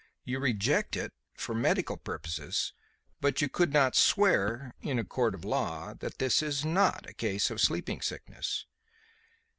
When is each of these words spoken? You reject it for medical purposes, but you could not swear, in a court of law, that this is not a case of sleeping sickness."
You 0.23 0.39
reject 0.39 0.95
it 0.95 1.13
for 1.35 1.53
medical 1.53 1.95
purposes, 1.95 2.73
but 3.19 3.39
you 3.39 3.47
could 3.47 3.71
not 3.71 3.95
swear, 3.95 4.73
in 4.81 4.97
a 4.97 5.03
court 5.03 5.35
of 5.35 5.45
law, 5.45 5.93
that 5.93 6.17
this 6.17 6.41
is 6.41 6.65
not 6.65 7.07
a 7.07 7.13
case 7.13 7.51
of 7.51 7.61
sleeping 7.61 8.01
sickness." 8.01 8.65